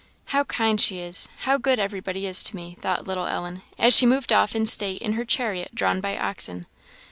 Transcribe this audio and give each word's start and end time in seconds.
"How 0.33 0.45
kind 0.45 0.81
she 0.81 0.97
is! 0.97 1.29
how 1.41 1.59
good 1.59 1.77
every 1.79 1.99
body 1.99 2.25
is 2.25 2.41
to 2.45 2.55
me!" 2.55 2.75
thought 2.79 3.05
little 3.05 3.27
Ellen, 3.27 3.61
as 3.77 3.95
she 3.95 4.07
moved 4.07 4.33
off 4.33 4.55
in 4.55 4.65
state 4.65 4.99
in 4.99 5.13
her 5.13 5.25
chariot 5.25 5.75
drawn 5.75 6.01
by 6.01 6.17
oxen. 6.17 6.65